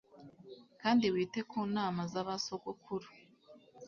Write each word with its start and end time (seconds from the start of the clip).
kandi 0.81 1.05
wite 1.13 1.39
ku 1.49 1.59
nama 1.75 2.01
z'abasogokuru 2.11 3.07